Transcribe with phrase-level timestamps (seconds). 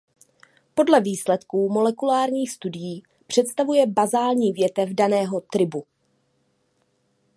[0.75, 5.85] Podle výsledků molekulárních studií představuje bazální větev daného tribu.